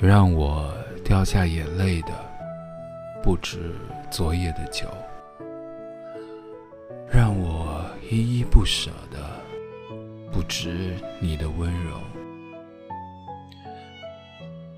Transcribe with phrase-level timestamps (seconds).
[0.00, 0.72] 让我
[1.04, 2.12] 掉下眼泪的，
[3.20, 3.74] 不止
[4.12, 4.86] 昨夜的酒，
[7.12, 9.18] 让我依依不舍的，
[10.30, 11.98] 不止你的温柔。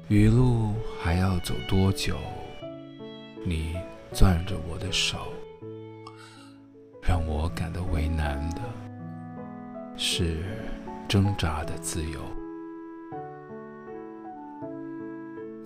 [0.09, 2.16] 余路还要走多久？
[3.45, 3.77] 你
[4.14, 5.18] 攥着我的手，
[7.02, 8.62] 让我感到为难的
[9.98, 10.38] 是
[11.06, 12.20] 挣扎的自由。